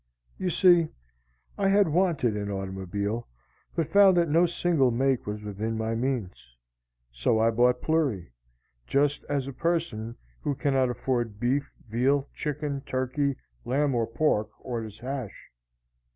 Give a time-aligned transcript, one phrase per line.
[0.39, 0.87] You see,
[1.59, 3.27] I had wanted an automobile,
[3.75, 6.55] but found that no single make was within my means.
[7.11, 8.31] So I bought Plury
[8.87, 15.01] just as a person who cannot afford beef, veal, chicken, turkey, lamb or pork, orders
[15.01, 15.51] hash.